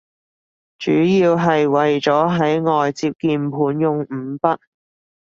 [0.79, 4.57] 主要係為咗喺外接鍵盤用五筆